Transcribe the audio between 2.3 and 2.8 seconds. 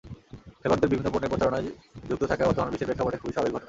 থাকা বর্তমান